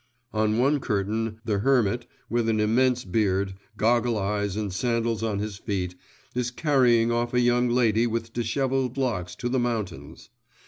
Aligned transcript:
On 0.33 0.57
one 0.57 0.79
curtain 0.79 1.39
the 1.45 1.59
hermit, 1.59 2.07
with 2.27 2.49
an 2.49 2.59
immense 2.59 3.05
beard, 3.05 3.53
goggle 3.77 4.17
eyes, 4.17 4.55
and 4.55 4.73
sandals 4.73 5.21
on 5.21 5.37
his 5.37 5.57
feet, 5.57 5.93
is 6.33 6.49
carrying 6.49 7.11
off 7.11 7.35
a 7.35 7.39
young 7.39 7.69
lady 7.69 8.07
with 8.07 8.33
dishevelled 8.33 8.97
locks 8.97 9.35
to 9.35 9.47
the 9.47 9.59
mountains. 9.59 10.31